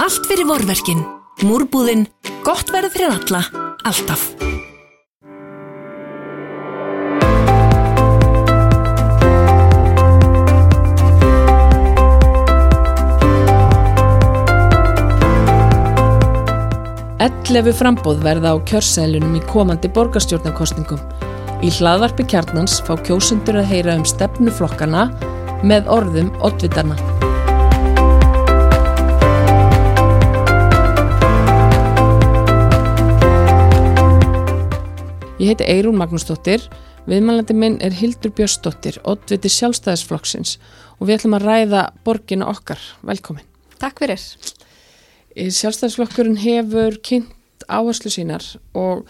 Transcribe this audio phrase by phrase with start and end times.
[0.00, 1.02] Allt fyrir vorverkin.
[1.44, 2.06] Múrbúðinn.
[2.40, 3.42] Gott verð fyrir alla.
[3.84, 4.30] Alltaf.
[17.20, 21.02] Ellefu frambóð verða á kjörsælunum í komandi borgarstjórnarkostningum.
[21.60, 25.10] Í hlaðvarpi kjarnans fá kjósundur að heyra um stefnuflokkana
[25.60, 26.96] með orðum oddvitarna.
[35.40, 36.66] Ég heiti Eirún Magnúsdóttir,
[37.08, 40.58] viðmælandi minn er Hildur Björnsdóttir, oddviti sjálfstæðisflokksins
[41.00, 42.80] og við ætlum að ræða borginu okkar.
[43.08, 43.46] Velkomin.
[43.80, 44.20] Takk fyrir.
[45.36, 48.44] Sjálfstæðisflokkurinn hefur kynnt áherslu sínar
[48.76, 49.06] og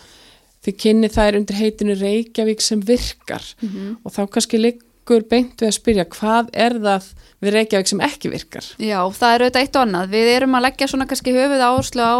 [0.64, 3.96] þið kynni þær undir heitinu Reykjavík sem virkar Mhm.
[4.04, 7.04] og þá kannski liggur beint við að spyrja hvað er það
[7.42, 8.64] við Reykjavík sem ekki virkar?
[8.78, 10.08] Já, það er auðvitað eitt og annað.
[10.10, 12.18] Við erum að leggja svona kannski höfuð áherslu á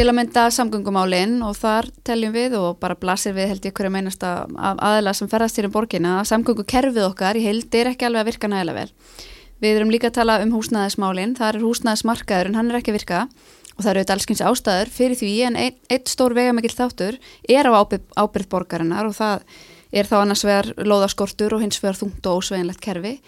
[0.00, 3.90] til að mynda samgöngumálinn og þar teljum við og bara blasir við held ég hverju
[3.92, 8.06] meinasta af aðila sem ferðast hér um borgina að samgöngukerfið okkar í heild er ekki
[8.08, 9.18] alveg að virka nægilega vel.
[9.60, 13.20] Við erum líka að tala um húsnæðismálinn, þar er húsnæðismarkaðurinn, hann er ekki að virka
[13.26, 17.68] og það eru auðvitað allskins ástæður fyrir því en ein, eitt stór vegamikill þáttur er
[17.68, 19.44] á ábyrð, ábyrð borgarinnar og það
[19.92, 23.18] er þá annars vegar lóðaskortur og hins vegar þungt og ósveginlegt kerfi.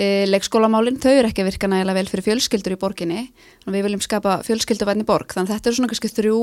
[0.00, 3.24] E, leikskólamálinn, þau eru ekki að virka nægilega vel fyrir fjölskyldur í borginni.
[3.66, 6.38] Og við viljum skapa fjölskylduvætni borg þannig að þetta eru svona kannski þrjú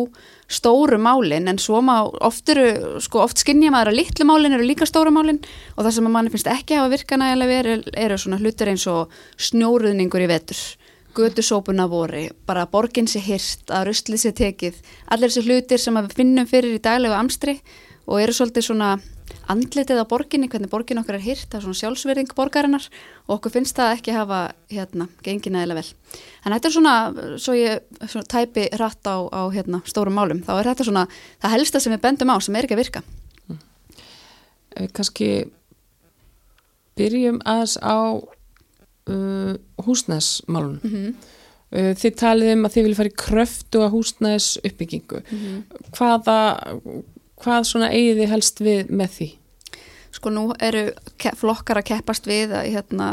[0.59, 4.67] stóru málinn en svo má oft eru sko oft skinnja maður að litlu málinn eru
[4.67, 5.41] líka stóru málinn
[5.73, 8.69] og það sem að manni finnst ekki hafa virka nægilega vel eru, eru svona hlutur
[8.69, 10.61] eins og snjóruðningur í vetur
[11.17, 16.17] gödusópuna voru, bara borginn sé hýrt að ruslið sé tekið allir þessi hlutir sem við
[16.19, 17.57] finnum fyrir í daglegu amstri
[18.05, 18.97] og eru svolítið svona
[19.51, 22.87] andlitið á borginni, hvernig borgin okkar er hýrt er svona sjálfsverðing borgarinnar
[23.27, 24.39] og okkur finnst það ekki hafa
[24.71, 25.93] hérna gengið nægilega vel.
[26.43, 26.95] Að þetta er svona
[27.37, 31.07] svo ég svona, tæpi rætt á, á hérna, stórum málum, þá er þetta svona
[31.41, 33.03] það helsta sem við bendum á sem er ekki að virka
[34.77, 35.29] Eh, Kannski
[36.97, 39.53] byrjum aðeins á uh,
[39.85, 40.79] húsnæðismálun.
[40.83, 41.33] mm -hmm.
[41.67, 45.17] Uh, þið talið um að þið vilja fara í kröftu að húsnæðis uppbyggingu.
[45.97, 46.35] Hvaða,
[47.43, 49.29] hvað svona eigið þið helst við með því?
[50.17, 50.87] Sko nú eru
[51.37, 53.07] flokkar að keppast við að hérna,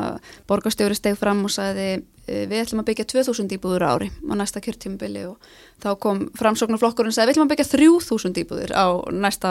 [0.49, 5.25] borgarstjóri steg fram og sagði við ætlum að byggja 2000 íbúður ári á næsta kjörtímabili
[5.29, 5.49] og
[5.83, 9.51] þá kom framsóknarflokkurinn og sagði við ætlum að byggja 3000 íbúður á næsta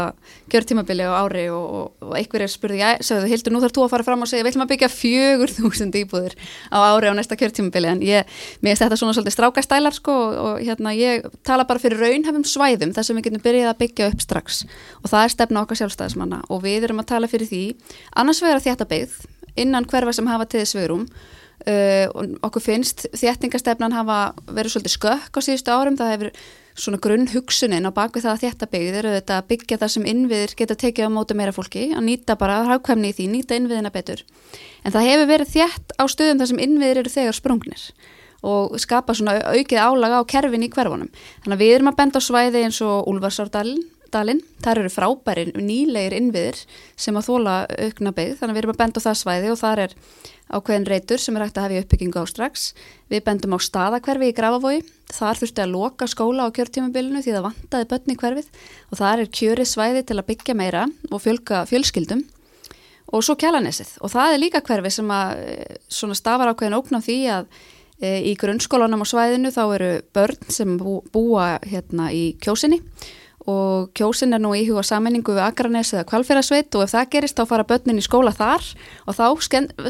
[0.50, 1.44] kjörtímabili á ári.
[1.53, 4.31] Og, og, og einhverjir spurði, já, sagði Hildur, nú þarf þú að fara fram og
[4.31, 6.38] segja við ætlum að byggja 4000 íbúður
[6.73, 7.91] á ári á næsta kjörtímabili.
[7.91, 8.33] En ég,
[8.63, 12.47] mér finnst þetta svona svolítið strákastælar sko og, og hérna ég tala bara fyrir raunhefum
[12.47, 14.63] svæðum þar sem við getum byrjað að byggja upp strax.
[15.03, 17.63] Og það er stefna okkar sjálfstæðismanna og við erum að tala fyrir því
[18.17, 19.22] annars vegar að þétta byggð
[19.56, 21.07] innan hverfa sem hafa til þess svörum
[21.69, 24.19] uh, okkur finnst þéttingastefnan hafa
[24.50, 25.97] verið svolítið skökk á síðustu árum.
[26.00, 26.31] Það hefur
[26.74, 30.07] svona grunn hugsunin á bakvið það að þétta byggð eru þetta að byggja það sem
[30.09, 33.94] innviðir geta tekið á móti meira fólki að nýta bara hrákvæmni í því, nýta innviðina
[33.94, 34.24] betur.
[34.81, 37.88] En það hefur verið þétt á stöðum þar sem innviðir eru þegar sprungnir
[38.44, 41.12] og skapa svona aukið álaga á kerfin í hverfunum.
[41.45, 45.53] Þannig að við erum að benda á svæði eins og Úlfarsárdalinn, dalinn, þar eru frábærin
[45.57, 46.59] nýlegir innviðir
[47.00, 49.62] sem að þóla aukna byggð, þannig að við erum að benda á það svæði og
[49.62, 49.95] þar er
[50.51, 52.65] ákveðin reytur sem er hægt að hafa í uppbyggingu á strax.
[53.11, 54.81] Við bendum á staðakverfi í Grafavogi,
[55.13, 58.49] þar þurfti að loka skóla á kjörtímabilinu því það vantaði börn í hverfið
[58.89, 62.25] og þar er kjöri svæði til að byggja meira og fjölga fjölskyldum.
[63.13, 67.01] Og svo kjalanesið og það er líka hverfi sem að eh, stafar ákveðin ókn á
[67.05, 67.49] því að
[68.01, 72.81] e, í grunnskólanum á svæðinu þá eru börn sem bú, búa hérna í kjósinni
[73.49, 77.43] og kjósin er nú íhuga sammenningu við Akranes eða Kvalfjörðasveit og ef það gerist þá
[77.49, 78.63] fara börnin í skóla þar
[79.07, 79.25] og þá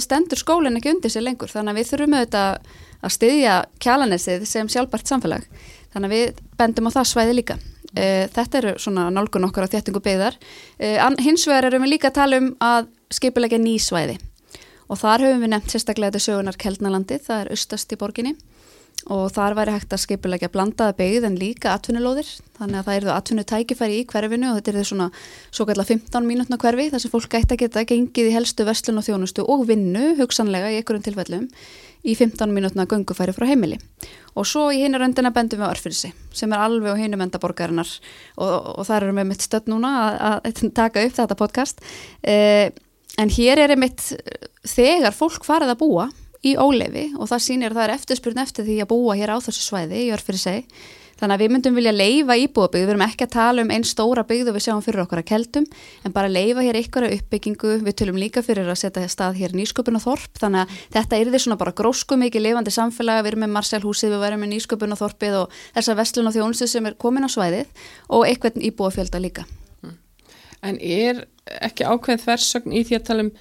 [0.02, 1.52] stendur skólinn ekki undir sig lengur.
[1.52, 2.72] Þannig að við þurfum auðvitað
[3.03, 5.46] að styðja kjalanesið sem sjálfbært samfélag.
[5.94, 7.59] Þannig að við bendum á það svæði líka.
[7.94, 10.40] E, þetta eru svona nálgun okkar á þéttingu byggðar.
[10.81, 14.18] E, hins vegar erum við líka að tala um að skipulegja ný svæði.
[14.90, 18.34] Og þar höfum við nefnt sérstaklega þetta sögunar Keldnalandi, það er austast í borginni
[19.12, 22.28] og þar væri hægt að skipulegja blandaða byggð en líka atvinnulóðir.
[22.56, 25.07] Þannig að það eru atvinnutækifæri í hverfinu og þetta er svona
[25.50, 29.01] svo kallar 15 mínútna hverfi þar sem fólk gæti að geta gengið í helstu vestlun
[29.01, 31.50] og þjónustu og vinnu hugsanlega í einhverjum tilfellum
[32.04, 33.81] í 15 mínútna göngufæri frá heimili.
[34.39, 37.39] Og svo í hinnar öndina bendum við á örfyrirsi sem er alveg á hinum enda
[37.44, 37.92] borgarinnar.
[38.39, 41.83] Og, og þar erum við mitt stödd núna að, að taka upp þetta podcast.
[42.24, 42.72] Eh,
[43.19, 44.12] en hér er mitt
[44.68, 46.10] þegar fólk farið að búa
[46.44, 49.38] í ólefi og það sýnir að það er eftirspurn eftir því að búa hér á
[49.44, 50.84] þessu svæði í örfyrir seg.
[51.24, 54.24] Þannig að við myndum vilja leifa íbúabygg, við erum ekki að tala um einn stóra
[54.28, 55.68] byggð og við sjáum fyrir okkar að keldum,
[56.04, 59.54] en bara leifa hér ykkur að uppbyggingu, við tölum líka fyrir að setja stað hér
[59.56, 63.31] nýsköpun og þorp, þannig að þetta er því svona bara grósku mikið lifandi samfélag, við
[63.31, 66.90] erum með Marselhúsið, við verum með nýsköpun og þorpið og þessa vestlun og þjónustu sem
[66.90, 69.45] er komin á svæðið og eitthvað íbúafjölda líka.
[70.63, 71.28] En er
[71.62, 73.31] ekki ákveð þversögn í því að tala um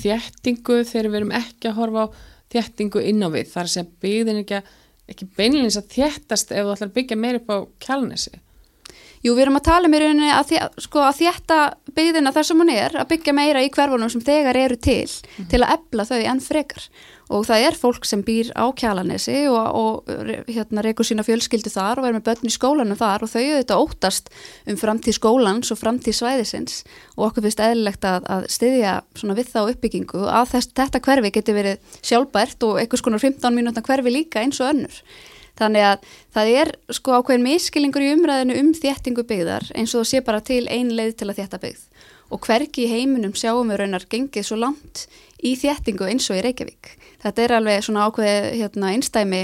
[0.00, 2.12] þjættingu þegar við erum ekki að horfa á
[2.50, 4.60] þjættingu inn á við, þar sem byggðin ekki,
[5.10, 8.40] ekki beinleins að þjættast ef þú ætlar að byggja meir upp á kjálnesi?
[9.20, 11.56] Jú, við erum að tala um í rauninni að, sko, að þjætta
[11.92, 15.34] byggðina þar sem hún er, að byggja meira í hverfunum sem þegar eru til, mm
[15.36, 15.48] -hmm.
[15.52, 16.86] til að ebla þau enn frekar
[17.30, 22.00] og það er fólk sem býr á kjalanesi og, og hérna reykur sína fjölskyldu þar
[22.00, 24.32] og er með börn í skólanum þar og þau auðvitað óttast
[24.66, 26.80] um framtíð skólans og framtíð svæðisins
[27.16, 31.54] og okkur finnst eðlilegt að, að styðja við þá uppbyggingu að þess, þetta hverfi geti
[31.54, 35.02] verið sjálfbært og einhvers konar 15 mínúta hverfi líka eins og önnur.
[35.60, 40.10] Þannig að það er sko ákveðin miskilingur í umræðinu um þéttingu byggðar eins og það
[40.12, 41.86] sé bara til ein leið til að þétta byggð.
[42.30, 45.06] Og hverki í heiminum sjáum við raunar gengið svo langt
[45.42, 46.94] í þéttingu eins og í Reykjavík.
[47.20, 49.42] Þetta er alveg svona ákveði hérna, einstæmi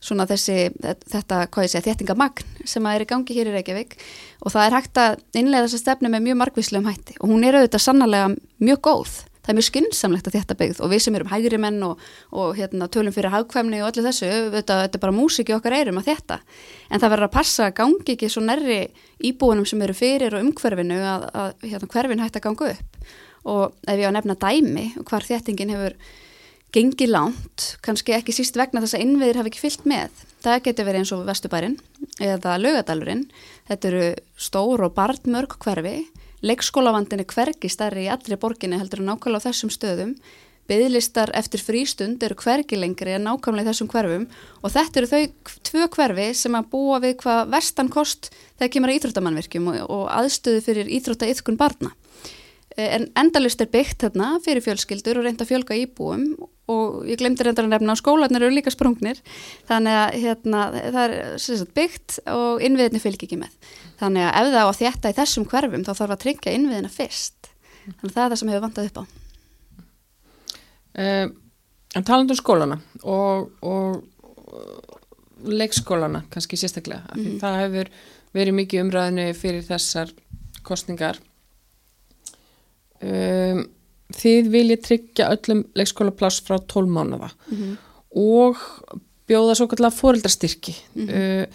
[0.00, 3.96] svona þessi, þetta, hvað ég segja, þéttingamagn sem er í gangi hér í Reykjavík.
[4.44, 7.18] Og það er hægt að innlega þessa stefnu með mjög margvíslegum hætti.
[7.20, 8.30] Og hún er auðvitað sannlega
[8.62, 11.80] mjög góð, það er mjög skynnsamlegt að þetta byggð og við sem erum hægri menn
[11.86, 15.76] og, og hérna, tölum fyrir hagkvæmni og allir þessu, auðvitað, þetta er bara músiki okkar
[15.78, 16.40] eirum að þetta,
[16.90, 18.80] en það verður að passa að gangi ekki svo nærri
[19.30, 23.12] íbúinum sem eru fyrir og umhverfinu að, að hérna, hverfin hægt að ganga upp
[23.50, 25.96] og ef ég á nefna dæmi hvar þéttingin hefur
[26.74, 30.22] gengi langt, kannski ekki síst vegna þess að innviðir hafi ekki fyllt með.
[30.44, 31.76] Það getur verið eins og Vestubærin
[32.22, 33.24] eða Laugadalurinn.
[33.68, 34.04] Þetta eru
[34.38, 35.96] stór og barnmörg hverfi.
[36.40, 40.14] Leikskólavandin er hvergi starri í allri borginni heldur en nákvæmlega á þessum stöðum.
[40.70, 44.24] Byðlistar eftir frístund eru hvergi lengri en nákvæmlega í þessum hverfum
[44.62, 48.92] og þetta eru þau tvö hverfi sem að búa við hvað vestan kost þegar kemur
[48.92, 51.92] að íþróttamannverkjum og, og aðstöðu fyrir íþróttaiðkun barna.
[52.76, 56.32] Eh, en endalust er byggt þarna fyrir fjölskyldur og reynda fjölga íbúum
[56.70, 59.18] og ég glemdi reyndar að nefna á skólanir eru líka sprungnir.
[59.66, 63.56] Þannig að hérna, það er sagt, byggt og innviðinni fylgir ekki með.
[63.98, 67.50] Þannig að ef það á þetta í þessum hverfum þá þarf að tryggja innviðina fyrst.
[67.84, 69.04] Þannig að það er það sem hefur vantað upp á.
[70.90, 71.28] Uh,
[71.96, 74.02] En talandu um skólana og, og
[75.50, 77.38] leikskólana kannski sérstaklega mm -hmm.
[77.40, 77.90] það hefur
[78.34, 80.12] verið mikið umræðinu fyrir þessar
[80.62, 81.18] kostningar
[83.02, 83.62] um,
[84.16, 87.76] þið viljið tryggja öllum leikskólapláss frá 12 mánuða mm -hmm.
[88.10, 88.56] og
[89.30, 91.42] bjóða svo kallar fóreldrastyrki mm -hmm.
[91.42, 91.46] uh,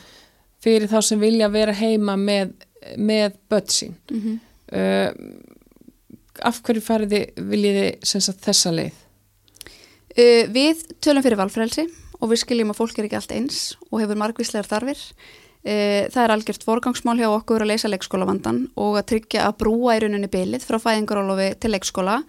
[0.59, 2.53] fyrir þá sem vilja vera heima með,
[2.97, 4.39] með börn sín mm -hmm.
[4.77, 5.11] uh,
[6.41, 7.97] af hverju fariði viljiði
[8.45, 8.93] þessa leið?
[10.17, 11.87] Uh, við tölum fyrir valfrælsi
[12.19, 14.99] og við skiljum að fólk er ekki allt eins og hefur margvíslegar þarfir
[15.65, 20.03] það er algjört forgangsmál hjá okkur að leysa leikskólavandan og að tryggja að brúa í
[20.03, 22.19] rauninni bylið frá fæðingarólofi til leikskóla.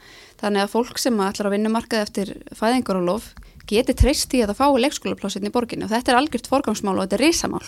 [0.41, 3.35] Þannig að fólk sem ætlar að vinnumarkað eftir fæðingarólof
[3.69, 5.85] geti treyst í að það fái leikskólaplásin í borginni.
[5.85, 7.65] Og þetta er algjört forgangsmál og þetta er risamál.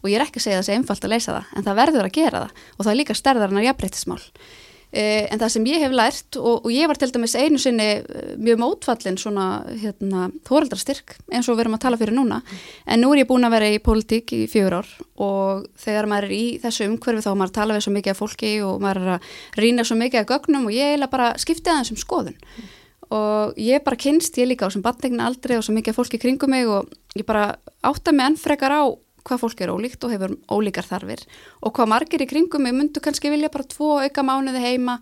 [0.00, 1.80] Og ég er ekki að segja að það sé einfalt að leysa það en það
[1.82, 2.66] verður að gera það.
[2.76, 6.70] Og það er líka stærðarinnar jafnbreytismál Eh, en það sem ég hef lært og, og
[6.74, 11.64] ég var til dæmis einu sinni eh, mjög mótfallin svona hérna þóraldrastyrk eins og við
[11.64, 12.40] erum að tala fyrir núna
[12.86, 14.90] en nú er ég búin að vera í pólitík í fjögur ár
[15.22, 18.52] og þegar maður er í þessu umhverfi þá maður tala við svo mikið af fólki
[18.66, 19.30] og maður er að
[19.62, 22.72] rýna svo mikið af gögnum og ég er bara skiptið aðeins um skoðun mm.
[23.14, 26.18] og ég bara kynst ég líka á sem bandegna aldrei og svo mikið af fólki
[26.18, 27.52] kringum mig og ég bara
[27.86, 28.82] átta mig ennfrekar á
[29.26, 31.24] hvað fólk er ólíkt og hefur ólíkar þarfir.
[31.64, 34.98] Og hvað margir í kringum við myndu kannski vilja bara tvo auka mánuði heima.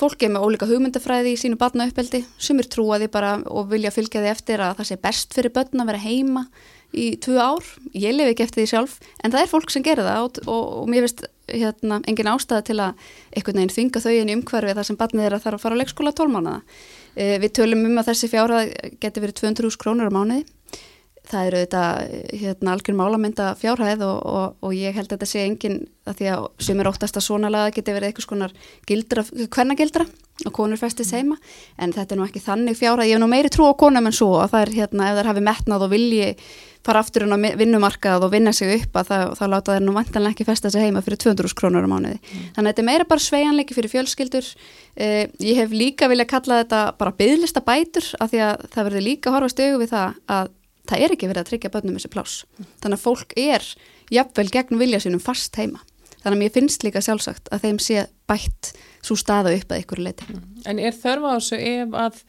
[0.00, 3.92] Fólk er með ólíka hugmyndafræði í sínu barna uppeldi sem er trúaði bara og vilja
[3.94, 6.46] fylgja því eftir að það sé best fyrir börn að vera heima
[6.92, 7.64] í tvu ár,
[7.96, 10.64] ég lifi ekki eftir því sjálf en það er fólk sem gerir það og, og,
[10.82, 14.74] og mér finnst hérna, engin ástæða til að einhvern veginn þvinga þau inn í umhverfi
[14.76, 16.60] þar sem barnið er að þarf að fara á leikskóla tólmánaða
[17.16, 20.44] e, við tölum um að þessi fjárað getur verið 200.000 krónur á mánuði
[21.30, 21.82] það eru þetta
[22.40, 26.32] hérna, algjör málamynda fjárhæð og, og, og ég held að þetta sé engin að því
[26.32, 28.56] að sem er óttast að svona laga geti verið eitthvað skonar
[28.88, 30.08] gildra, hverna gildra
[30.42, 31.38] og konur festist heima
[31.78, 34.16] en þetta er nú ekki þannig fjárhæð, ég hef nú meiri trú á konum en
[34.16, 36.28] svo að það er hérna ef þær hafi metnað og vilji
[36.82, 39.94] fara aftur inn á vinnumarkað og vinna sig upp að það, þá láta þær nú
[39.94, 42.18] vantanlega ekki festa sig heima fyrir 200 krónur á mánuði.
[42.18, 42.48] Mm.
[42.56, 44.48] Þannig að þetta er meira bara sveianleiki fyrir fjölskyldur.
[44.96, 49.06] Eh, ég hef líka vilja kalla þetta bara byðlista bætur af því að það verður
[49.06, 50.50] líka horfast auðvið við það að
[50.90, 52.36] það er ekki verið að tryggja börnum þessi plás.
[52.82, 53.66] Þannig að fólk er
[54.12, 55.82] jafnvel gegn vilja sínum fast heima.
[56.22, 58.72] Þannig að mér finnst líka sjálfsagt að þeim sé bætt
[59.02, 60.28] svo staða upp að ykkur leiti.
[60.30, 60.44] Mm.
[60.70, 62.22] En er þörfa á þessu ef að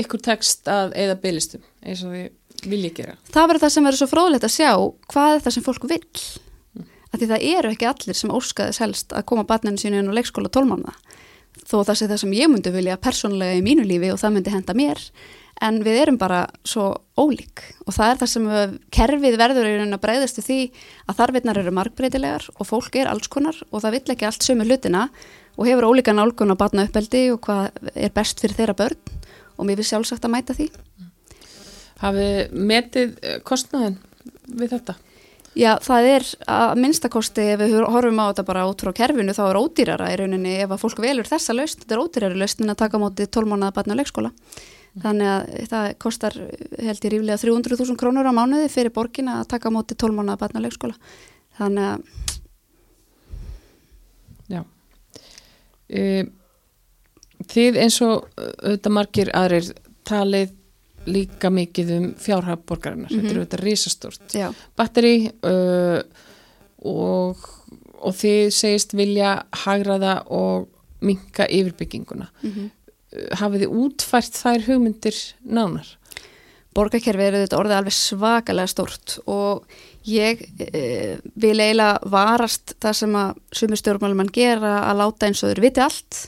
[0.00, 2.28] ykkur tekst að eða bygglistum eins og við
[2.68, 3.16] viljið gera?
[3.32, 4.70] Það verður það sem verður svo fróðilegt að sjá
[5.14, 6.02] hvað er það sem fólk vil.
[6.76, 6.90] Mm.
[7.16, 10.52] því það eru ekki allir sem óskaðis helst að koma barninu sínu inn á leikskóla
[10.52, 10.92] tólmána
[11.70, 14.54] þó það sé það sem ég myndi vilja persónulega í mínu lífi og það myndi
[14.54, 15.02] henda mér
[15.60, 17.62] en við erum bara svo ólík.
[17.86, 18.48] Og það er það sem
[18.96, 20.58] kerfið verður í raun að breyðast því
[21.06, 24.66] að þarfinnar eru markbreytilegar og fólk er alls konar og það vill ekki allt sömu
[24.68, 25.08] hlutina
[25.56, 29.18] og hefur ólíka nálgun á batna uppeldi og hvað er best fyrir þeirra börn.
[29.60, 30.70] Og mér finnst sjálfsagt að mæta því.
[32.00, 34.00] Hafið metið kostnaðin
[34.48, 34.96] við þetta?
[35.58, 39.42] Já, það er að minnstakosti ef við horfum á þetta bara út frá kerfinu þá
[39.48, 42.70] er ódýrara í rauninni ef að fólk velur þessa laust, þetta er ódýrara laust en
[42.70, 44.30] að taka móti 12 mánuða batna á leikskóla
[44.98, 49.70] þannig að það kostar held ég ríflega 300.000 krónur á mánuði fyrir borgin að taka
[49.70, 50.96] móti 12 mánuða batna á leikskóla
[51.58, 52.28] þannig að
[54.50, 54.64] Já.
[55.86, 56.26] E,
[57.48, 59.70] Þið eins og auðvitað margir aðrir
[60.06, 60.56] talið
[61.08, 63.22] líka mikið um fjárhag borgarinnar, mm -hmm.
[63.22, 64.34] þetta er auðvitað risastórt
[64.76, 66.00] batteri uh,
[66.84, 67.46] og,
[67.96, 70.68] og þið segist vilja hagraða og
[71.00, 72.28] minka yfirbygginguna.
[72.42, 72.70] Mm -hmm.
[73.40, 75.96] Hafið þið útfært þær hugmyndir nánar?
[76.76, 79.64] Borgarkerfið eru þetta orðið alveg svakalega stort og
[80.06, 85.64] ég e, vil eiginlega varast það sem að sumistjórnmálumann gera að láta eins og þeir
[85.64, 86.20] viti allt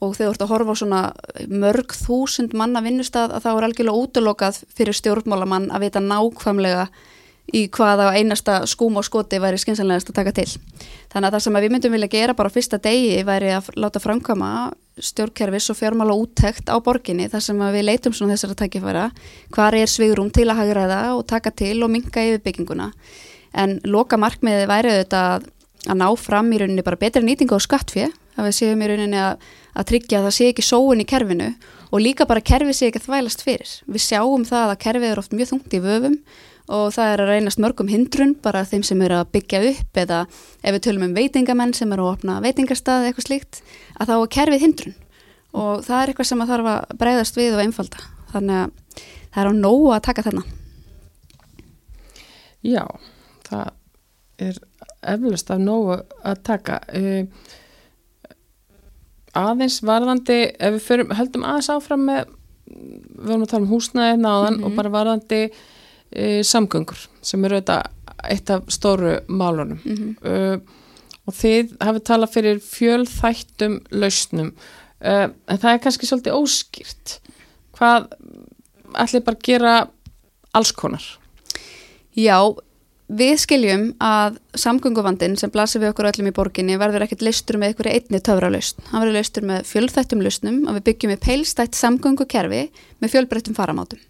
[0.00, 1.02] og þegar þú ert að horfa á svona
[1.48, 6.88] mörg þúsund manna vinnustad að þá er algjörlega útlokað fyrir stjórnmálamann að vita nákvæmlega
[7.54, 10.48] í hvaða einasta skúm og skoti væri skynsanlegast að taka til.
[11.12, 14.02] Þannig að það sem við myndum vilja gera bara á fyrsta degi væri að láta
[14.02, 14.50] framkama
[14.96, 19.04] stjórnkerfis og fjármála úttekt á borginni þar sem við leitum svona þessara takkifæra
[19.52, 22.92] hvar er svigrum til að hagraða og taka til og minga yfirbygginguna.
[23.52, 25.50] En loka markmiði væri auðvitað
[25.86, 29.20] að ná fram í rauninni bara betri nýtingu á skattfið, að við séum í rauninni
[29.20, 31.50] að að tryggja að það sé ekki sóun í kerfinu
[31.92, 33.72] og líka bara kerfið sé ekki að þvælast fyrir.
[33.84, 36.16] Við sjáum það að kerfið er oft mjög þungt í vöfum
[36.66, 40.20] og það er að reynast mörgum hindrun bara þeim sem eru að byggja upp eða
[40.62, 43.60] ef við tölum um veitingamenn sem eru að opna veitingarstaði eitthvað slíkt
[44.00, 44.96] að þá er kerfið hindrun
[45.56, 48.06] og það er eitthvað sem að þarf að breyðast við og einfalda.
[48.32, 50.42] Þannig að það er á nógu að taka þarna.
[52.66, 52.82] Já,
[53.46, 53.68] það
[54.46, 54.58] er
[55.14, 56.80] eflust af nógu að taka.
[56.90, 57.54] Uh,
[59.36, 62.34] aðeins varðandi, ef við förum, höldum aðeins áfram með,
[62.66, 64.64] við vorum að tala um húsnæði náðan mm -hmm.
[64.64, 64.76] og mhm.
[64.76, 65.40] bara varðandi
[66.10, 67.82] e, samgöngur sem eru þetta
[68.30, 70.14] eitt af stóru málunum mm -hmm.
[70.24, 70.58] uh,
[71.26, 74.52] og þið hafið talað fyrir fjölþættum lausnum
[75.04, 77.18] uh, en það er kannski svolítið óskýrt
[77.76, 78.08] hvað
[78.94, 79.88] ætlið bara að gera
[80.52, 81.04] alls konar?
[82.16, 82.56] Já,
[83.06, 87.68] Við skiljum að samgönguvandin sem blasir við okkur öllum í borginni verður ekkert laustur með
[87.68, 88.80] einhverju einni töfralaust.
[88.90, 92.64] Hann verður laustur með fjölþættum lausnum og við byggjum upp heilstætt samgöngukerfi
[92.98, 94.00] með fjölbreyttum faramátum.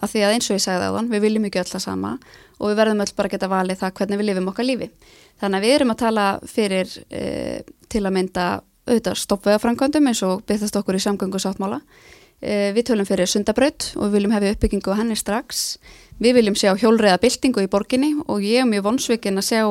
[0.00, 2.14] Af því að eins og ég sagði á þann, við viljum ekki öll það sama
[2.60, 4.90] og við verðum öll bara að geta valið það hvernig við lifum okkar lífi.
[5.40, 7.24] Þannig að við erum að tala fyrir e,
[7.88, 8.46] til að mynda
[8.88, 11.80] auðvitað stoppveðafrangöndum eins og byrðast okkur í samgöngusáttmála.
[12.40, 15.78] E, við tölum fyrir sundabraut og við viljum hefja uppbyggingu henni strax
[16.20, 19.62] Við viljum sjá hjólreiða byltingu í borginni og ég er mjög vonsveikin að sjá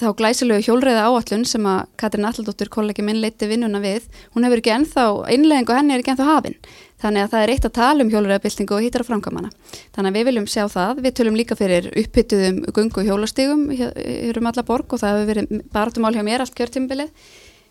[0.00, 4.06] þá glæsilegu hjólreiða áallun sem að Katrin Alldóttur, kollegi minn, leiti vinnuna við.
[4.32, 6.56] Hún hefur ekki ennþá, einleggingu henni er ekki ennþá hafinn.
[7.00, 9.50] Þannig að það er eitt að tala um hjólreiða byltingu og hittar á framkamana.
[9.96, 11.02] Þannig að við viljum sjá það.
[11.06, 15.62] Við tölum líka fyrir uppbyttuðum gungu hjólastígum hér um alla borg og það hefur verið
[15.72, 17.12] baratumál hjá mér allt kjörtjumbilið.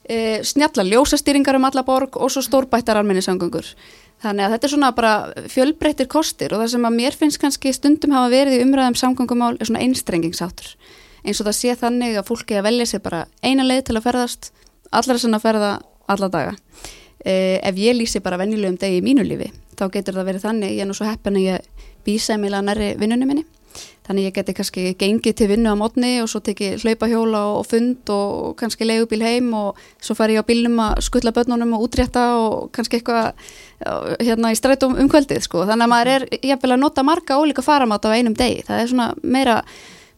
[0.09, 3.69] E, snjalla ljósastýringar um alla borg og svo stórbættar almenningssangungur.
[4.24, 5.13] Þannig að þetta er svona bara
[5.53, 9.53] fjölbreyttir kostir og það sem að mér finnst kannski stundum hafa verið í umræðum samgangumál
[9.59, 10.74] er svona einstrengingsátur.
[11.21, 14.07] Eins og það sé þannig að fólki að velja sér bara eina leið til að
[14.09, 14.50] ferðast,
[14.89, 15.71] allar sem að ferða
[16.09, 16.57] alla daga.
[17.26, 20.76] Eh, ef ég lýsi bara vennilegum degi í mínu lífi, þá getur það verið þannig,
[20.78, 23.46] ég er nú svo heppin að ég býsa mig að næri vinnunum minni
[24.10, 28.10] Þannig ég geti kannski gengið til vinnu á mótni og svo tekið hlaupahjóla og fund
[28.10, 32.24] og kannski leiðubíl heim og svo fær ég á bílnum að skuttla börnunum og útrétta
[32.40, 33.38] og kannski eitthvað
[34.18, 35.62] hérna í strætum umkvöldið sko.
[35.70, 38.66] Þannig að maður er jafnvel að nota marga ólíka faramáta á einum degi.
[38.66, 39.60] Það er svona meira,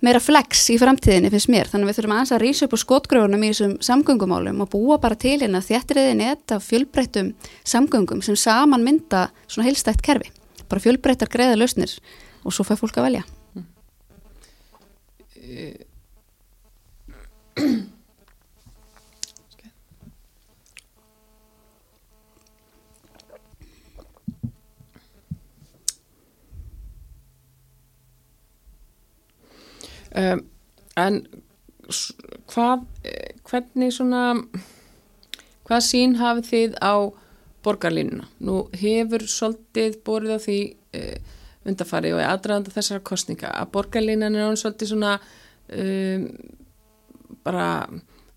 [0.05, 1.69] meira flex í framtíðinni finnst mér.
[1.69, 4.97] Þannig að við þurfum aðeins að rýsa upp á skotgröfunum í þessum samgöngumálum og búa
[5.01, 7.29] bara til hérna þjættriðin þetta fjölbreyttum
[7.73, 10.29] samgöngum sem saman mynda svona heilstætt kerfi.
[10.67, 11.91] Bara fjölbreyttar greiða lausnir
[12.43, 13.23] og svo fær fólk að velja.
[30.21, 30.45] Um,
[30.99, 31.21] en
[32.51, 32.85] hvað,
[33.47, 34.23] hvernig svona,
[35.67, 36.93] hvað sín hafið þið á
[37.65, 38.27] borgarlínuna?
[38.43, 40.59] Nú hefur svolítið borðið á því
[40.99, 41.37] uh,
[41.67, 45.15] undarfari og aðdraðanda þessara kostninga að borgarlínan er án svolítið svona
[45.77, 46.27] um,
[47.45, 47.67] bara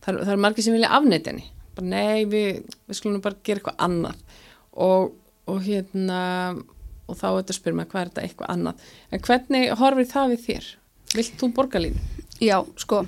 [0.04, 3.60] það, það er margir sem vilja afneita henni bara nei, við, við skulum bara gera
[3.60, 4.40] eitthvað annað
[4.84, 5.14] og,
[5.50, 6.20] og hérna
[7.04, 10.44] og þá þetta spyrir maður hvað er þetta eitthvað annað en hvernig horfið það við
[10.48, 10.68] þér?
[11.14, 12.00] Vilt þú borgarlínu?
[12.42, 13.04] Já, sko,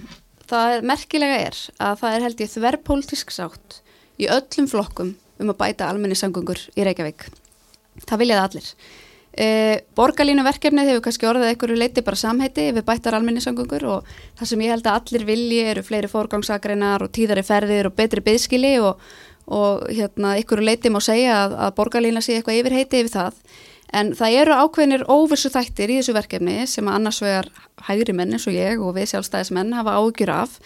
[0.47, 3.81] það er merkilega er að það er held ég þverrpolítisk sátt
[4.23, 7.27] í öllum flokkum um að bæta almennissangungur í Reykjavík.
[8.07, 8.71] Það viljaði allir.
[9.37, 9.47] E,
[9.99, 14.63] borgarlínu verkefnið hefur kannski orðið einhverju leiti bara samheiti við bættar almennissangungur og það sem
[14.65, 19.03] ég held að allir vilji eru fleiri fórgangsagreinar og tíðari ferðir og betri byðskili og,
[19.53, 23.43] og hérna einhverju leiti má segja að, að borgarlína sé eitthvað yfirheiti yfir það
[23.95, 27.51] en það eru ákveðinir óvissu þættir í þessu verkefni sem að annars vegar
[27.87, 30.57] hægri menn eins og ég og við sjálfstæðismenn hafa ágjur af.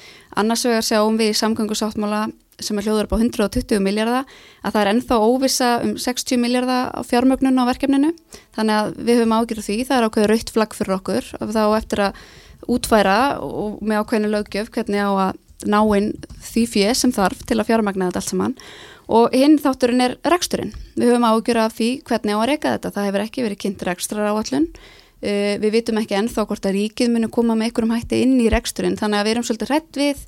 [0.41, 2.29] Annars vegar sjáum við í samgöngusáttmála
[2.61, 4.27] sem er hljóður upp á 120 miljardar
[4.61, 8.13] að það er ennþá óvisa um 60 miljardar á fjármögnun á verkefninu.
[8.57, 9.79] Þannig að við höfum ágjörðu því.
[9.89, 11.31] Það er ákveður raukt flagg fyrir okkur.
[11.41, 12.25] Og þá eftir að
[12.71, 17.59] útfæra og með ákveðinu lögjöf hvernig á að ná inn því fjö sem þarf til
[17.61, 18.55] að fjármagna þetta allt saman
[19.11, 20.73] og hinn þátturinn er reksturinn.
[20.95, 22.95] Við höfum ágjörðu af því hvernig á að reyka þetta.
[22.97, 27.13] Það hefur ekki verið kynnt rekstrar áallun uh, við vitum ekki ennþá hvort að ríkið
[27.15, 28.99] munu koma með einhverjum hætti inn í reksturinn.
[29.01, 30.25] Þannig að við erum svolítið hrætt við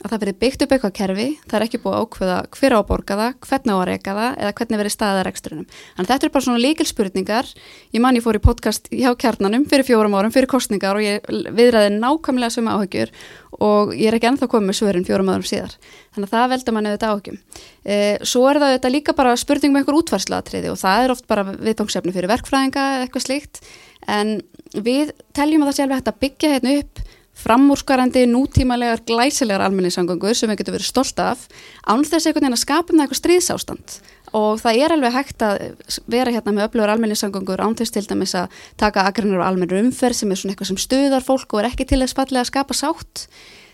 [0.00, 2.78] að það verið byggt upp eitthvað kerfi, það er ekki búið að ákveða hver á
[2.78, 5.66] að borga það, hvernig á að reyka það eða hvernig verið staðað reksturinnum.
[5.96, 7.50] Þannig þetta er bara svona líkilspurningar.
[7.92, 11.28] Ég man ég fór í podcast hjá kjarnanum fyrir fjórum árum, fyrir kostningar og ég
[11.28, 13.12] viðræði nákvæmlega sem áhugjur
[13.60, 15.74] og ég er ekki ennþá komið með svörin fjórum árum síðar.
[16.14, 17.38] Þannig að það veldur manni auðvitað áhugjum.
[17.84, 21.28] E, svo er það auðvitað líka bara spurning með einhver útvarslatriði og það er oft
[21.30, 23.62] bara viðfangsefni fyrir verkfræðinga eitthvað slíkt
[24.08, 24.36] en
[24.72, 27.02] við teljum að það sé alveg hægt að byggja hérna upp
[27.40, 31.46] framúrskarandi, nútímalegar, glæsilegar almenningssangöngur sem við getum verið stolt af
[31.86, 33.96] án þess einhvern veginn að skapa með eitthvað stríðsástand
[34.36, 35.62] og það er alveg hægt að
[36.10, 40.20] vera hérna með öflugur almenningssangöngur án þess til dæmis að taka agrinur og almennur umferð
[40.20, 42.76] sem er svona eitthvað sem stuðar fólk og er ekki til þess fallega að skapa
[42.76, 43.26] sátt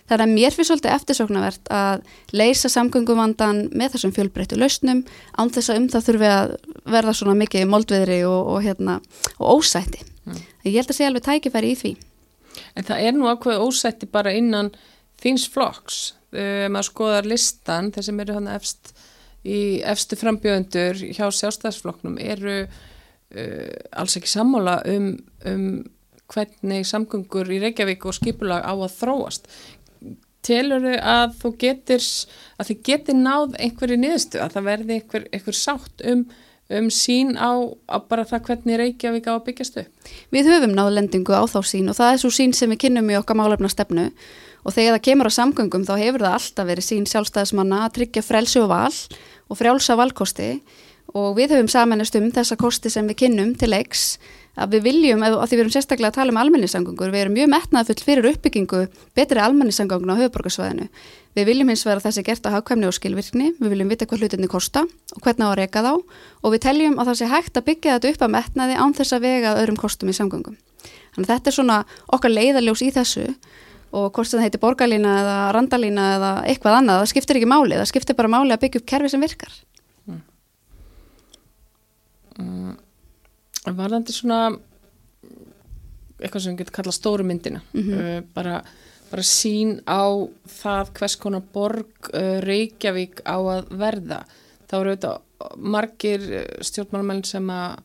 [0.06, 2.02] Það er mér fyrir svolítið eftirsóknarvert að
[2.38, 5.00] leysa samgönguvandan með þessum fjölbreyttu lausnum
[5.34, 6.52] án þess að um það þurfi að
[6.94, 9.00] verða svona mikið moldveðri og, og, hérna,
[9.40, 10.04] og ósætti.
[10.26, 10.44] Mm.
[10.68, 11.92] Ég held að sé alveg tækifæri í því.
[12.74, 14.72] En það er nú ákveð ósætti bara innan
[15.22, 16.00] þins flokks.
[16.36, 18.92] Um, maður skoðar listan, þeir sem eru hann efst
[19.46, 25.12] í efstu frambjöðundur hjá sjálfstæðsflokknum eru uh, alls ekki sammála um,
[25.46, 25.68] um
[26.32, 29.46] hvernig samgöngur í Reykjavík og skipulag á að þróast.
[30.46, 32.08] Telur þau að þú getur,
[32.58, 36.26] að þið getur náð einhverju niðurstu, að það verði einhver, einhver sátt um
[36.68, 37.50] um sín á,
[37.86, 40.10] á bara það hvernig Reykjavík á að byggjast upp?
[40.34, 43.12] Við höfum náðu lendingu á þá sín og það er svo sín sem við kynnum
[43.12, 44.08] í okkar málefna stefnu
[44.66, 48.26] og þegar það kemur á samgöngum þá hefur það alltaf verið sín sjálfstæðismanna að tryggja
[48.26, 48.96] frelsu og val
[49.46, 50.50] og frjálsa valkosti
[51.14, 54.16] og við höfum samanist um þessa kosti sem við kynnum til leiks
[54.56, 57.50] að við viljum, að því við erum sérstaklega að tala um almennissangungur, við erum mjög
[57.52, 58.82] metnaðfull fyrir uppbyggingu
[59.16, 60.88] betri almennissangungun á höfuborgarsvæðinu.
[61.36, 64.06] Við viljum hins vegar að það sé gert að hagkvæmni og skilvirkni, við viljum vita
[64.08, 67.28] hvað hlutinni kosta og hvernig á að reyka þá og við teljum að það sé
[67.32, 70.56] hægt að byggja þetta upp að metnaði án þess að vega öðrum kostum í samgöngum.
[71.12, 71.76] Þannig að þetta er svona
[72.16, 73.26] okkar leiðaljós í þessu
[73.96, 77.92] og hvort það heiti borgarlína eða randalína eða eitthvað annað, það skiptir ekki máli, það
[77.92, 79.60] skiptir bara máli að byggja upp kerfi sem virkar.
[80.08, 80.24] Mm.
[82.40, 82.74] Mm
[83.74, 84.40] varðandi svona
[86.16, 88.18] eitthvað sem við getum kallað stóru myndina mm -hmm.
[88.18, 88.62] uh, bara,
[89.10, 90.04] bara sín á
[90.50, 94.24] það hvers konar borg uh, Reykjavík á að verða
[94.66, 97.80] þá eru auðvitað margir uh, stjórnmálamenn sem að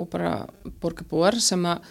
[0.00, 0.46] og bara
[0.80, 1.82] borgarbúar sem að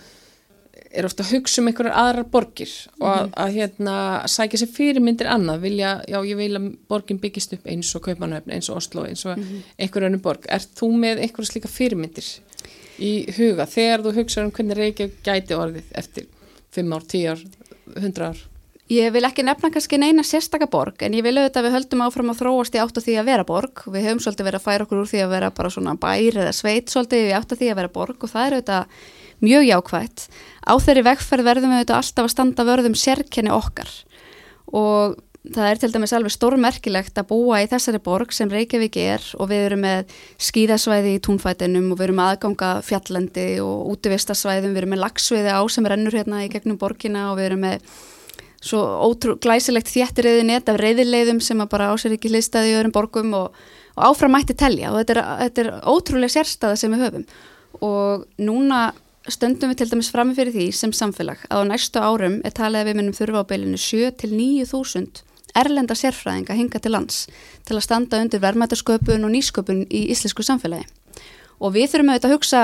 [0.90, 3.04] er ofta að hugsa um einhverjar aðrar borgir mm -hmm.
[3.04, 3.34] og að, mhm.
[3.44, 7.96] að hérna sækja sér fyrirmyndir annað, vilja, já ég vil að borgin byggist upp eins
[7.96, 9.62] og Kaupanöfn, eins og Oslo eins og mm -hmm.
[9.78, 10.46] einhverju önnu borg.
[10.50, 12.42] Er þú með einhverja slíka fyrirmyndir?
[13.00, 16.28] í huga þegar þú hugsa um hvernig Reykjavík gæti orðið eftir
[16.76, 17.44] 5 ár, 10 ár,
[17.96, 18.42] 100 ár?
[18.90, 22.32] Ég vil ekki nefna kannski neina sérstakaborg en ég vil auðvitað að við höldum áfram
[22.32, 23.84] að þróast í átt af því að vera borg.
[23.86, 26.56] Við höfum svolítið verið að færa okkur úr því að vera bara svona bær eða
[26.58, 29.06] sveit svolítið í átt af því að vera borg og það er auðvitað
[29.46, 30.26] mjög jákvægt.
[30.66, 33.96] Á þeirri vegferð verðum við auðvitað alltaf að standa vörðum sérkenni okkar
[34.74, 35.22] og
[35.54, 39.54] það er til dæmis alveg stórmerkilegt að búa í þessari borg sem Reykjavík er og
[39.54, 44.98] við erum með skíðasvæði í túnfætinum og við erum aðganga fjallandi og útivistarsvæðum, við erum
[44.98, 47.86] með lagsviði á sem rennur hérna í gegnum borgina og við erum með
[48.60, 53.36] svo ótrú, glæsilegt þjættirriði net af reyðileiðum sem bara ásér ekki hlistaði í öðrum borgum
[53.38, 53.54] og,
[53.96, 57.30] og áfram mætti telja og þetta er, þetta er ótrúlega sérstaða sem við höfum
[57.86, 58.90] og núna
[59.30, 62.82] stöndum við til dæmis fram fyrir því sem samfélag að á næstu árum er talið
[62.82, 65.24] að við minnum þurfa á beilinu 7 til 9.000
[65.58, 67.26] erlenda sérfræðinga hinga til lands
[67.68, 70.88] til að standa undir verðmættasköpun og nýsköpun í íslensku samfélagi.
[71.60, 72.64] Og við þurfum auðvitað að hugsa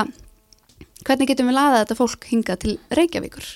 [1.06, 3.48] hvernig getum við laðað þetta fólk hinga til Reykjavíkur.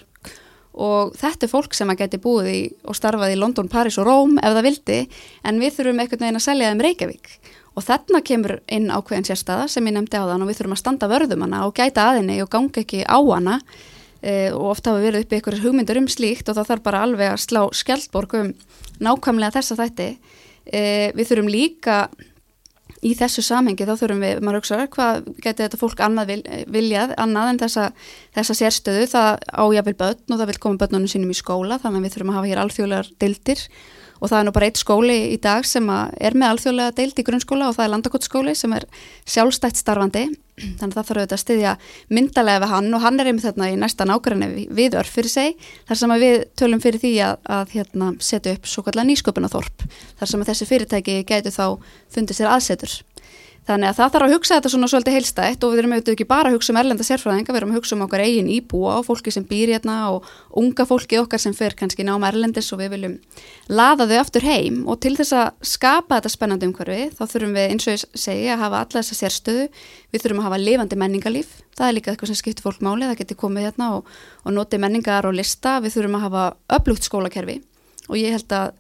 [0.73, 4.07] Og þetta er fólk sem að geti búið í og starfað í London, Paris og
[4.07, 4.99] Róm ef það vildi
[5.43, 7.31] en við þurfum einhvern veginn að selja þeim Reykjavík.
[7.77, 10.81] Og þarna kemur inn ákveðin sérstaða sem ég nefndi á þann og við þurfum að
[10.81, 13.59] standa vörðum hana og gæta aðinni og ganga ekki á hana.
[14.19, 17.31] E, og ofta hafa verið uppi ykkur hugmyndur um slíkt og það þarf bara alveg
[17.33, 18.49] að slá skjaldborg um
[18.99, 20.09] nákvæmlega þessa þætti.
[20.65, 20.81] E,
[21.15, 22.01] við þurfum líka
[23.05, 26.41] í þessu samhengi þá þurfum við, maður hugsa, hvað getur þetta fólk annað vil,
[26.73, 27.85] viljað, annað en þessa,
[28.35, 32.07] þessa sérstöðu, það ájafil börn og það vil koma börnunum sínum í skóla þannig að
[32.07, 33.65] við þurfum að hafa hér alþjóðlegar dildir
[34.19, 37.25] og það er nú bara eitt skóli í dag sem er með alþjóðlega dild í
[37.27, 38.87] grunnskóla og það er landakottskóli sem er
[39.23, 40.25] sjálfstætt starfandi
[40.59, 41.73] þannig að það þarf auðvitað að styðja
[42.17, 45.67] myndalega við hann og hann er einmitt þarna í næsta nákvæmni við örf fyrir seg
[45.89, 49.85] þar sem við tölum fyrir því að, að hérna, setja upp svo kallar nýsköpunathorp
[50.19, 51.65] þar sem þessi fyrirtæki gætu þá
[52.13, 52.95] fundið sér aðsetur
[53.69, 56.25] Þannig að það þarf að hugsa þetta svona svolítið heilstætt og við erum auðvitað ekki
[56.25, 59.05] bara að hugsa um erlenda sérfræðinga, við erum að hugsa um okkar eigin íbúa og
[59.05, 60.25] fólki sem býr hérna og
[60.57, 63.13] unga fólki okkar sem fer kannski náma erlendis og við viljum
[63.69, 64.81] laða þau aftur heim.
[64.89, 68.57] Og til þess að skapa þetta spennandi umhverfi þá þurfum við eins og ég segja
[68.57, 69.69] að hafa alla þessa sérstöðu,
[70.09, 73.21] við þurfum að hafa lifandi menningalíf, það er líka eitthvað sem skiptir fólk máli, það
[73.21, 74.09] getur komið hérna og,
[74.49, 77.61] og notið menningar og lista, við þurfum að hafa öflugt skólakerfi.
[78.09, 78.73] Og ég held að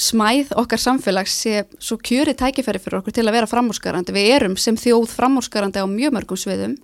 [0.00, 4.14] smæð okkar samfélags sé svo kjöri tækifæri fyrir okkur til að vera framúrskarandi.
[4.14, 6.76] Við erum sem þjóð framúrskarandi á mjög mörgum sviðum.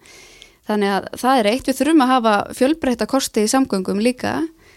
[0.70, 4.36] Þannig að það er eitt, við þurfum að hafa fjölbreyta kosti í samgöngum líka.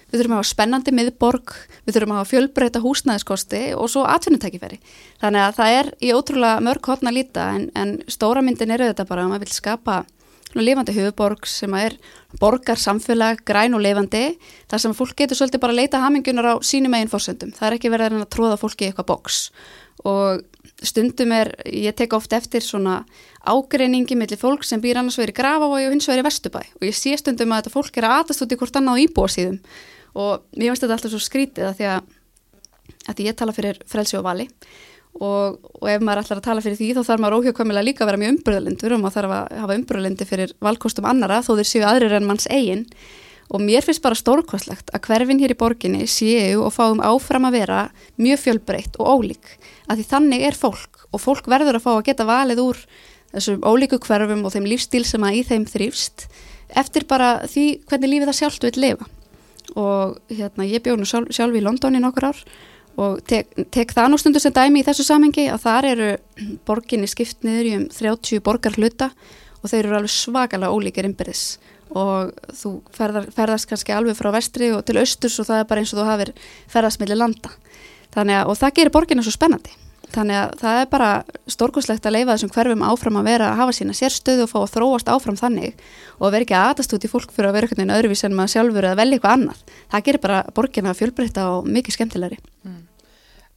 [0.10, 1.54] Við þurfum að hafa spennandi miðborg,
[1.86, 4.80] við þurfum að hafa fjölbreyta húsnæðiskosti og svo atvinnutækifæri.
[5.22, 9.08] Þannig að það er í ótrúlega mörg hotna líta en, en stóra myndin eru þetta
[9.10, 10.04] bara að maður vil skapa
[10.62, 11.96] lifandi höfuborg sem er
[12.39, 14.38] borgar samfélag, græn og lifandi
[14.70, 17.54] þar sem fólk getur svolítið bara að leita hamingunar á sínum eigin fórsöndum.
[17.56, 19.39] Það er ekki verið að tróða fólki í eitthvað boks
[20.10, 20.44] og
[20.84, 23.04] stundum er, ég tek ofta eftir svona
[23.48, 27.13] ágreiningi millir fólk sem býr annars verið Grafavogi og hins verið Vestubæ og ég sé
[27.20, 29.60] stundum að þetta fólk er að atast út í hvort annað íbúasíðum.
[30.13, 32.10] Og mér finnst þetta alltaf svo skrítið að því að,
[33.10, 34.50] að ég tala fyrir frelsi og vali
[35.19, 38.10] og, og ef maður ætlar að tala fyrir því þá þarf maður óhjókvæmilega líka að
[38.10, 41.86] vera mjög umbröðalindur og maður þarf að hafa umbröðalindi fyrir valkostum annara þó þeir séu
[41.88, 42.88] aðrir en manns eigin.
[43.54, 47.60] Og mér finnst bara stórkostlegt að hverfin hér í borginni séu og fáum áfram að
[47.60, 47.82] vera
[48.17, 49.52] mjög fjölbreytt og ólík.
[49.86, 52.80] Að því þannig er fólk og fólk verður að fá að geta valið úr
[53.34, 56.28] þessum ólíku hverfum og þeim lífstíl sem að í þeim þrýfst
[56.80, 59.10] eftir bara því hvernig lífið það sjálft vil lifa.
[59.78, 62.41] Og hérna ég bjóð nú sjálf, sjálf í London í nokkur ár
[63.02, 66.10] og tek, tek það nú stundu sem dæmi í þessu samengi að þar eru
[66.68, 69.10] borginni skipt niður í um 30 borgar hluta
[69.62, 71.46] og þeir eru alveg svakalega ólíkir innbyrðis.
[71.94, 75.84] Og þú ferðar, ferðast kannski alveg frá vestri og til austurs og það er bara
[75.84, 76.34] eins og þú hafið
[76.74, 77.54] ferðast mellir landa.
[78.14, 79.74] Að, og það gerir borginna svo spennandi
[80.13, 81.10] þannig að það er bara
[81.56, 84.71] stórkoslegt að leifa þessum hverfum áfram að vera að hafa sína sérstöðu og fá að
[84.76, 85.84] þróast áfram þannig
[86.19, 88.38] og að vera ekki aðast út í fólk fyrir að vera einhvern veginn öðruvís en
[88.38, 92.82] maður sjálfur eða velja eitthvað annað það gerir bara borginna fjölbreytta og mikið skemmtilegri mm.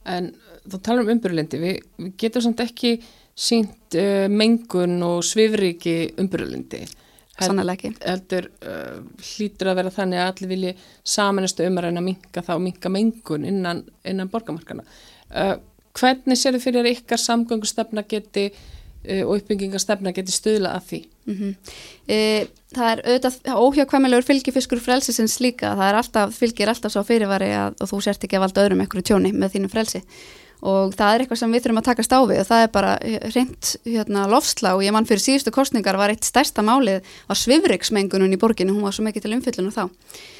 [0.07, 0.31] En
[0.67, 2.93] þú talar um umbyrjulendi, við, við getum samt ekki
[3.37, 6.81] sínt uh, mengun og svifriki umbyrjulendi.
[7.37, 7.91] Sannlega ekki.
[8.01, 12.43] Heldur uh, hlýtur að vera þannig að allir vilji samanustu um að reyna að minka
[12.47, 14.87] þá, minka mengun innan, innan borgamarkana.
[15.29, 15.57] Uh,
[15.97, 21.03] hvernig þið fyrir ykkar samgöngustefna geti uh, og uppbyggingastefna geti stuðla að því?
[21.27, 21.53] Mm -hmm.
[22.07, 27.49] e, það er auðvitað óhjákvæmilegur fylgifiskur frelsisins líka, það er alltaf, fylgir alltaf svo fyrirvari
[27.51, 30.03] að þú sért ekki að valda öðrum ekkur tjóni með þínu frelsi.
[30.61, 32.93] Og það er eitthvað sem við þurfum að taka stáfi og það er bara
[33.35, 38.33] reynd hérna, lofsla og ég mann fyrir síðustu kostningar var eitt stærsta málið á svifriksmengunum
[38.33, 39.85] í borginu, hún var svo mikið til umfyllinu þá.
[39.85, 40.36] Eh,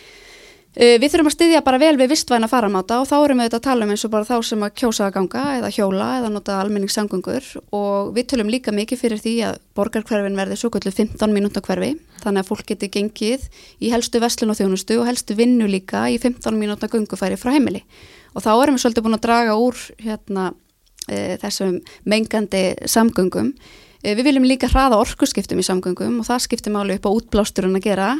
[0.77, 3.67] við þurfum að styðja bara vel við vistvæna faramáta og þá erum við þetta að
[3.67, 6.59] tala um eins og bara þá sem að kjósa að ganga eða hjóla eða nota
[6.61, 11.63] almenningssangungur og við tölum líka mikið fyrir því að borgarkverfin verði svo kvöldu 15 minúta
[11.65, 13.47] hverfi þannig að fólk geti gengið
[13.81, 17.83] í helstu vestlun og þjónustu og helstu vinnu líka í 15 minúta gungufæri frá heimili.
[18.35, 20.51] Og þá erum við svolítið búin að draga úr hérna,
[21.07, 23.53] e, þessum mengandi samgöngum.
[24.03, 27.79] E, við viljum líka hraða orkusskiptum í samgöngum og það skiptir máli upp á útblásturinn
[27.79, 28.11] að gera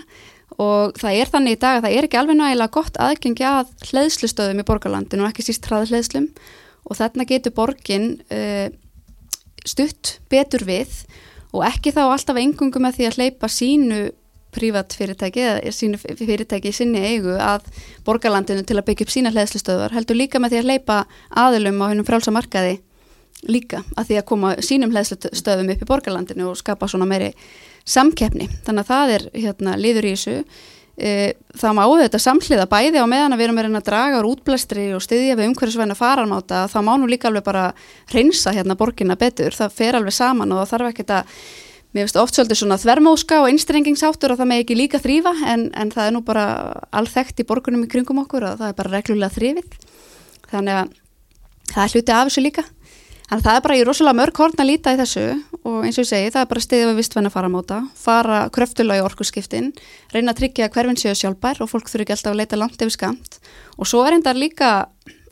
[0.62, 3.74] og það er þannig í dag að það er ekki alveg nægilega gott aðgengi að
[3.92, 6.30] hlæðslustöðum í borgarlandinu og ekki síst hraðhlæðslum
[6.88, 8.68] og þarna getur borgin uh,
[9.68, 11.04] stutt betur við
[11.54, 14.02] og ekki þá alltaf engungum með því að hleypa sínu
[14.58, 17.68] prívat fyrirtæki eða sínu fyrirtæki í sinni eigu að
[18.08, 21.00] borgarlandinu til að byggja upp sína hlæðslustöðar heldur líka með því að hleypa
[21.44, 22.78] aðilum á hennum frálsamarkaði
[23.46, 27.34] líka að því að koma sínum hlæðslustöðum upp í borgarlandinu og skapa svona meiri
[27.88, 30.36] samkeppni, þannig að það er hérna, liður í þessu.
[30.98, 31.12] E,
[31.54, 35.04] það má þetta samhliða bæði á meðan að við erum að draga úr útblæstri og
[35.06, 37.68] styðja við umhverfisvæna fararmáta, það má nú líka alveg bara
[38.14, 41.38] reynsa hérna borginna betur, það fer alveg saman og það þarf ekki að
[41.94, 45.68] mér finnst oft svolítið svona þvermóska og innstrengingsháttur og það með ekki líka þrýfa en,
[45.74, 46.46] en það er nú bara
[46.96, 49.78] alþekkt í borgunum í kringum okkur og það er bara reglulega þrýfið
[50.52, 50.92] þannig að
[51.72, 52.66] það er hluti af þessu líka
[53.32, 55.26] en það er bara í rosalega mörg horn að líta í þessu
[55.64, 59.08] og eins og ég segi það er bara stiðið við vistvenna faramóta fara kröftulega í
[59.08, 59.74] orkusskiptin
[60.14, 62.96] reyna að tryggja hverfinn séu sjálfbær og fólk þurfi ekki alltaf að leita langt yfir
[62.96, 63.42] skamt
[63.76, 64.72] og svo er enda líka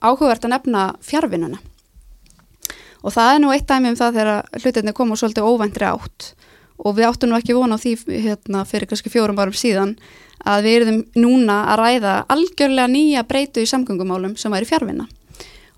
[0.03, 1.61] áhugavert að nefna fjárvinnuna
[3.05, 6.31] og það er nú eitt dæmi um það þegar hlutinni koma svolítið óvæntri átt.
[6.75, 7.93] Og við áttum nú ekki vona á því
[8.25, 9.93] hérna, fyrir kannski fjórum varum síðan
[10.43, 15.07] að við erum núna að ræða algjörlega nýja breytu í samgöngumálum sem væri fjárvinna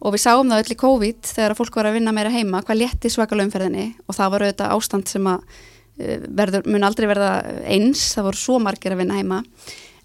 [0.01, 2.81] og við sáum það öll í COVID þegar fólk var að vinna meira heima hvað
[2.83, 5.59] létti svakalöfumferðinni og það var auðvitað ástand sem að
[5.97, 7.31] eh, verður, mun aldrei verða
[7.65, 9.41] eins, það voru svo margir að vinna heima.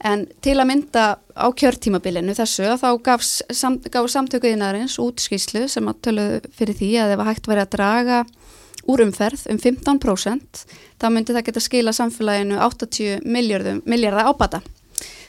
[0.03, 1.05] En til að mynda
[1.39, 7.15] á kjörtímabilinu þessu þá gaf, sam, samtökuðinarins út skýslu sem að töluðu fyrir því að
[7.15, 8.23] ef að hægt væri að draga
[8.91, 10.65] úr umferð um 15%
[10.99, 14.63] þá myndi það geta skila samfélaginu 80 miljardar ábata.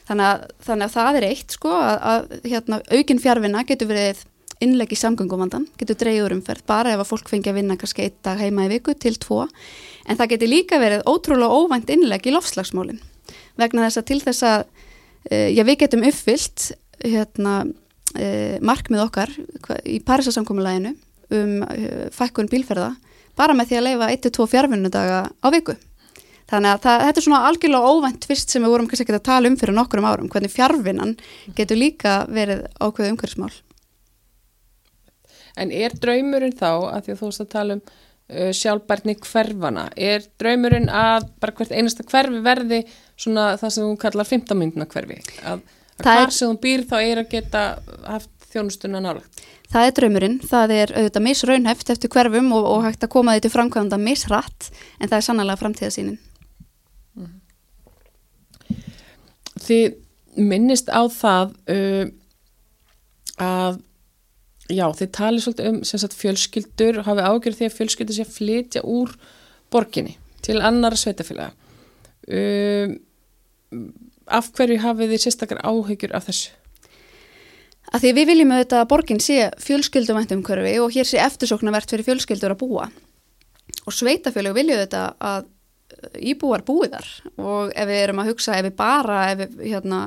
[0.07, 4.25] Þannig að, þannig að það er eitt sko að, að hérna, aukin fjárvinna getur verið
[4.63, 8.07] innlegg í samgöngumandan, getur dreigð úr umferð bara ef að fólk fengi að vinna kannski
[8.07, 12.27] eitt dag heima í viku til tvo en það getur líka verið ótrúlega óvænt innlegg
[12.27, 13.01] í lofslagsmálinn
[13.59, 16.67] vegna þess að til þess að uh, já, við getum uppfyllt
[17.03, 17.55] hérna,
[18.17, 19.33] uh, markmið okkar
[19.85, 20.93] í Parísasamkominlæginu
[21.33, 22.93] um uh, fækkun bílferða
[23.39, 25.75] bara með því að leifa 1-2 fjárfunnudaga á viku.
[26.51, 29.25] Þannig að það, þetta er svona algjörlega óvænt fyrst sem við vorum kannski ekki að
[29.25, 31.15] tala um fyrir nokkur um árum, hvernig fjárvinnan
[31.57, 33.53] getur líka verið ákveðu umhverfismál.
[35.59, 39.87] En er draumurinn þá, að því að þú veist að tala um uh, sjálfbærni hverfana,
[39.95, 44.89] er draumurinn að bara hvert einasta hverfi verði svona það sem þú kallar 15 mynduna
[44.89, 45.65] hverfi, að,
[45.99, 47.65] að hvar er, sem þú býr þá er að geta
[48.07, 49.45] haft þjónustuna nálagt?
[49.73, 53.45] Það er draumurinn, það er auðvitað misraunheft eftir hverfum og, og hægt að koma því
[53.45, 56.19] til framkvæmda misrætt, en það er sannlega framtíðasínin.
[59.63, 62.05] Þið minnist á það uh,
[63.41, 63.81] að
[64.71, 68.35] já, þið talið svolítið um sagt, fjölskyldur og hafið ágjörð því að fjölskyldur sé að
[68.37, 69.13] flytja úr
[69.73, 71.53] borginni til annara sveitafélaga
[72.27, 72.97] um,
[74.31, 76.53] af hverju hafið þið sérstakar áhegjur af þessu?
[77.93, 82.07] Að því við viljum auðvitað að borginn sé fjölskyldumvænt umhverfi og hér sé eftirsóknarvert fyrir
[82.07, 82.87] fjölskyldur að búa.
[83.83, 85.49] Og sveitafélag vilju auðvitað að
[86.31, 87.05] íbúar búiðar
[87.37, 89.99] og ef við erum að hugsa, ef við bara ef við hérna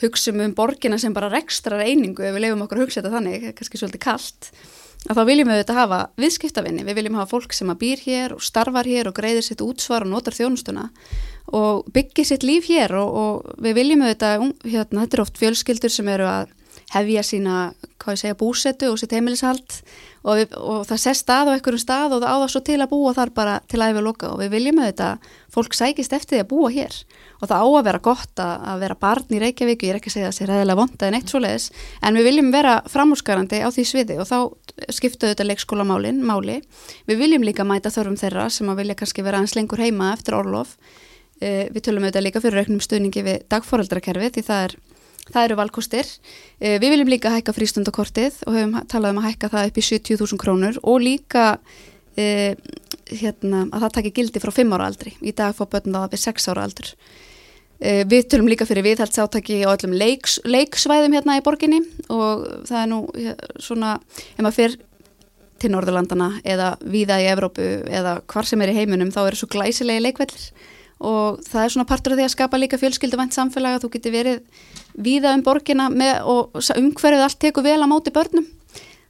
[0.00, 3.48] hugsaum um borgina sem bara rekstrar einingu ef við lefum okkur að hugsa þetta þannig,
[3.58, 4.52] kannski svolítið kallt
[5.08, 8.34] að þá viljum við þetta hafa viðskiptavinni, við viljum hafa fólk sem að býr hér
[8.36, 10.90] og starfar hér og greiðir sitt útsvar og notar þjónustuna
[11.56, 14.34] og byggir sitt líf hér og, og við viljum þetta,
[14.66, 16.52] hérna, þetta er oft fjölskyldur sem eru að
[16.90, 17.56] hefja sína,
[18.02, 19.76] hvað ég segja, búsetu og sitt heimilishald.
[20.20, 22.90] Og, við, og það sest stað á einhverjum stað og það áða svo til að
[22.90, 24.32] búa þar bara til að við loka.
[24.34, 26.98] Og við viljum auðvitað fólk sækist eftir því að búa hér.
[27.40, 30.10] Og það á að vera gott að, að vera barn í Reykjavík, ég er ekki
[30.10, 31.68] að segja að það sé ræðilega vonda en eitt svo leiðis,
[32.04, 34.18] en við viljum vera framhúsgarandi á því sviði.
[34.20, 34.38] Og þá
[34.92, 36.58] skiptu auðvitað leikskólamálin, máli.
[37.08, 40.36] Við viljum líka mæta þörfum þeirra sem að vilja kannski vera aðeins lengur heima eftir
[40.36, 40.76] orlof.
[41.40, 44.74] Eh, við tölum auðvitað líka fyrir auknum stuðningi við dagforeldrakerfi því það er
[45.30, 46.10] Það eru valkostir.
[46.58, 49.86] Eh, við viljum líka hækka frístundakortið og höfum talað um að hækka það upp í
[49.86, 51.46] 70.000 krónur og líka
[52.18, 52.56] e,
[53.06, 55.14] hérna, að það takir gildi frá 5 ára aldri.
[55.22, 56.92] Í dag fá börn það við 6 ára aldur.
[57.80, 62.80] E, við tölum líka fyrir viðhaldsáttaki á öllum leiks, leiksvæðum hérna í borginni og það
[62.82, 63.00] er nú
[63.62, 63.96] svona,
[64.34, 64.78] ef maður fyrir
[65.60, 69.50] til Norðurlandana eða víða í Evrópu eða hvar sem er í heiminum þá eru svo
[69.52, 70.46] glæsilegi leikvellir
[71.00, 74.14] og það er svona partur af því að skapa líka fjölskylduvænt samfélag að þú getur
[74.14, 74.64] verið
[75.00, 78.48] víða um borgina með, og umhverfið allt tekur vel á móti börnum.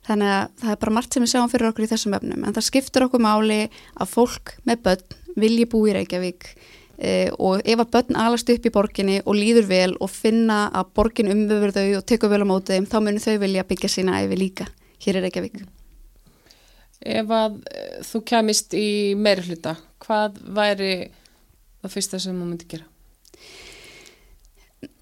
[0.06, 2.54] Þannig að það er bara margt sem við sjáum fyrir okkur í þessum öfnum en
[2.56, 3.58] það skiptur okkur máli
[4.00, 6.46] að fólk með börn vilji bú í Reykjavík
[6.98, 10.94] e, og ef að börn alast upp í borginni og líður vel og finna að
[10.96, 14.22] borgin umvöfur þau og tekur vel á móti þeim þá munir þau vilja byggja sína
[14.24, 14.66] æfi líka
[15.04, 15.60] hér í Reykjavík.
[17.00, 20.92] Ef að e, þú kemist í meiri hluta, hvað væri
[21.82, 22.86] það fyrsta sem þú myndi gera?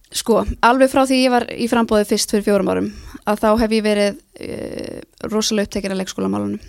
[0.08, 2.88] Sko, alveg frá því ég var í frambóði fyrst fyrir fjórum árum
[3.28, 6.62] að þá hef ég verið e, rosalega upptekinn að leikskólamálunum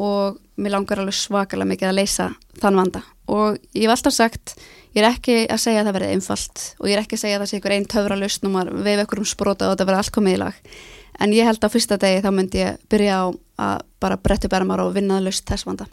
[0.00, 3.02] og mér langar alveg svakalega mikið að leysa þann vanda.
[3.32, 4.54] Og ég hef alltaf sagt
[4.96, 7.36] ég er ekki að segja að það verði einfalt og ég er ekki að segja
[7.36, 9.88] að það sé ykkur einn töfra lausn og maður veif ykkur um sprota og þetta
[9.90, 10.64] verði allt komið í lag.
[11.20, 13.24] En ég held á fyrsta degi þá myndi ég byrja á
[13.66, 15.88] að bara brettu bermar og vinnaða lausn þess vanda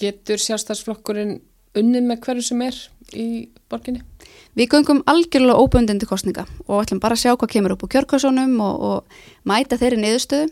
[0.00, 1.40] getur sjálfstæðsflokkurinn
[1.78, 2.78] unnið með hverju sem er
[3.16, 3.26] í
[3.72, 4.02] borginni?
[4.58, 8.58] Við göngum algjörlega óbundindi kostninga og ætlum bara að sjá hvað kemur upp á kjörkvæsunum
[8.60, 10.50] og, og mæta þeirri niðurstöðu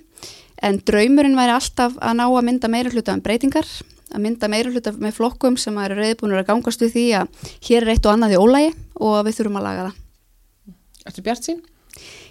[0.64, 3.69] en draumurinn væri alltaf að ná að mynda meira hluta um breytingar
[4.11, 7.85] að mynda meira hluta með flokkum sem eru reyðbúinur að gangast við því að hér
[7.85, 10.01] er eitt og annað í ólægi og við þurfum að laga það.
[11.11, 11.61] Ertu bjart sín?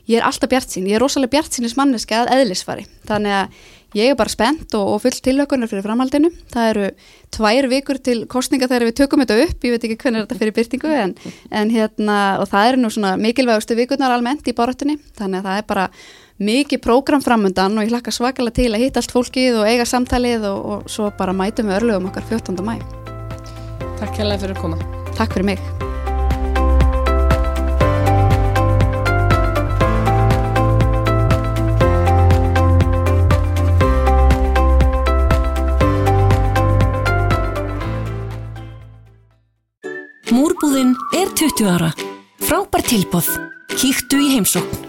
[0.10, 3.60] Ég er alltaf bjart sín, ég er rosalega bjart sínis manneski að eðlisfari, þannig að
[3.98, 6.32] ég er bara spennt og, og full tilökunar fyrir framhaldinu.
[6.54, 6.88] Það eru
[7.36, 10.56] tvær vikur til kostninga þegar við tökum þetta upp, ég veit ekki hvernig þetta fyrir
[10.58, 11.16] byrtingu en,
[11.52, 15.62] en hérna og það eru nú svona mikilvægustu vikurnar almennt í barátunni, þannig að það
[15.62, 15.90] er bara
[16.40, 20.48] mikið prógram framundan og ég hlakka svakalega til að hitta allt fólkið og eiga samtalið
[20.54, 22.64] og, og svo bara mætum við örlugum okkar 14.
[22.64, 22.80] mæ.
[24.00, 24.82] Takk hérlega fyrir að koma.
[25.18, 25.89] Takk fyrir mig.
[40.30, 41.90] Múrbúðin er 20 ára.
[42.38, 43.32] Frábær tilbóð.
[43.74, 44.89] Kíktu í heimsókn.